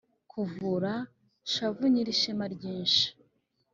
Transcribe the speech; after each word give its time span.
kavura-shavu 0.31 1.83
nyirishema 1.93 2.45
ryinshi, 2.55 3.05